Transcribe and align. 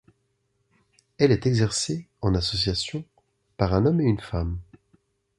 Elle 1.19 1.31
est 1.31 1.45
exercée, 1.45 2.07
en 2.21 2.33
association, 2.33 3.05
par 3.57 3.75
un 3.75 3.85
homme 3.85 4.01
et 4.01 4.05
une 4.05 4.19
femme. 4.19 4.57